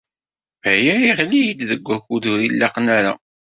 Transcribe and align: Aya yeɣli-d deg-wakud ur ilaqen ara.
Aya 0.71 0.95
yeɣli-d 1.03 1.59
deg-wakud 1.69 2.23
ur 2.31 2.39
ilaqen 2.47 2.87
ara. 2.97 3.13